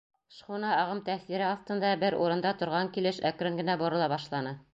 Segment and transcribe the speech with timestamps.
[0.35, 4.59] Шхуна ағым тәьҫире аҫтында бер урында торған килеш әкрен генә борола башланы.